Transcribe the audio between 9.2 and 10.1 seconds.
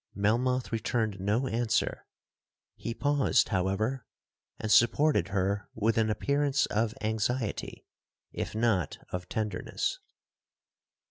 tenderness.